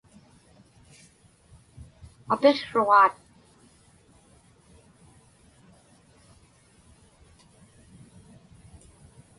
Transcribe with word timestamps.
Apiqsruġaat. 2.33 3.15